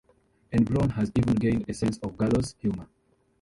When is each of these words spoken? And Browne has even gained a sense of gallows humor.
And 0.51 0.65
Browne 0.65 0.89
has 0.89 1.11
even 1.15 1.35
gained 1.35 1.69
a 1.69 1.75
sense 1.75 1.99
of 1.99 2.17
gallows 2.17 2.55
humor. 2.57 2.87